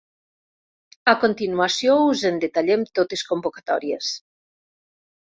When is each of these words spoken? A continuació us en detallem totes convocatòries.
A 1.11 1.13
continuació 1.23 1.97
us 2.05 2.23
en 2.29 2.39
detallem 2.45 2.85
totes 2.99 3.25
convocatòries. 3.33 4.09